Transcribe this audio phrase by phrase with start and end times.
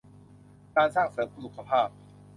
[0.75, 1.87] การสร้างเสริมสุขภาพ